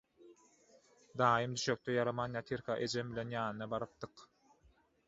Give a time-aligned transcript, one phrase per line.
[1.21, 4.27] Daýym düşekde ýaraman ýatyrka ejem bilen ýanyna barypdyk.